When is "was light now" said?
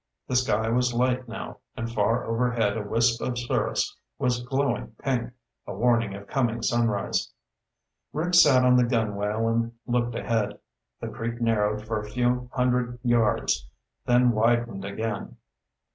0.67-1.59